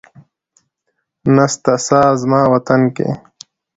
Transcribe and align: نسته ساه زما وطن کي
نسته 1.35 1.73
ساه 1.87 2.11
زما 2.21 2.41
وطن 2.53 2.81
کي 2.95 3.07